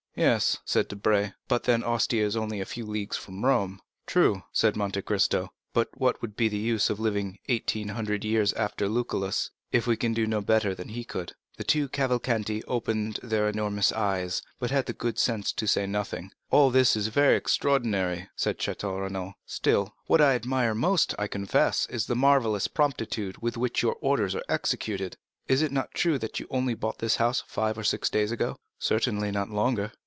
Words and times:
"Yes," 0.13 0.57
said 0.65 0.89
Debray, 0.89 1.29
"but 1.47 1.63
then 1.63 1.83
Ostia 1.85 2.25
is 2.25 2.35
only 2.35 2.59
a 2.59 2.65
few 2.65 2.85
leagues 2.85 3.15
from 3.15 3.45
Rome." 3.45 3.79
"True," 4.05 4.43
said 4.51 4.75
Monte 4.75 5.01
Cristo; 5.03 5.53
"but 5.71 5.87
what 5.93 6.21
would 6.21 6.35
be 6.35 6.49
the 6.49 6.57
use 6.57 6.89
of 6.89 6.99
living 6.99 7.39
eighteen 7.47 7.87
hundred 7.87 8.25
years 8.25 8.51
after 8.53 8.89
Lucullus, 8.89 9.51
if 9.71 9.87
we 9.87 9.95
can 9.95 10.13
do 10.13 10.27
no 10.27 10.41
better 10.41 10.75
than 10.75 10.89
he 10.89 11.05
could?" 11.05 11.31
The 11.55 11.63
two 11.63 11.87
Cavalcanti 11.87 12.61
opened 12.65 13.21
their 13.23 13.47
enormous 13.47 13.93
eyes, 13.93 14.41
but 14.59 14.69
had 14.69 14.85
the 14.85 14.91
good 14.93 15.17
sense 15.17 15.53
not 15.53 15.57
to 15.59 15.67
say 15.67 15.83
anything. 15.83 16.31
"All 16.49 16.71
this 16.71 16.97
is 16.97 17.07
very 17.07 17.37
extraordinary," 17.37 18.27
said 18.35 18.59
Château 18.59 18.99
Renaud; 19.01 19.35
"still, 19.45 19.95
what 20.07 20.19
I 20.19 20.35
admire 20.35 20.71
the 20.71 20.75
most, 20.81 21.15
I 21.17 21.27
confess, 21.27 21.87
is 21.87 22.07
the 22.07 22.17
marvellous 22.17 22.67
promptitude 22.67 23.37
with 23.37 23.55
which 23.55 23.81
your 23.81 23.95
orders 24.01 24.35
are 24.35 24.43
executed. 24.49 25.15
Is 25.47 25.61
it 25.61 25.71
not 25.71 25.93
true 25.93 26.17
that 26.19 26.37
you 26.37 26.47
only 26.49 26.73
bought 26.73 26.99
this 26.99 27.15
house 27.15 27.45
five 27.47 27.77
or 27.77 27.85
six 27.85 28.09
days 28.09 28.31
ago?" 28.33 28.57
"Certainly 28.77 29.31
not 29.31 29.49
longer." 29.49 29.93